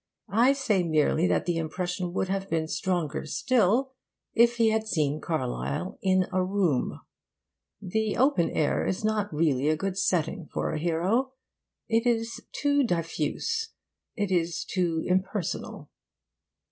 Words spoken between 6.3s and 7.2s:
a room.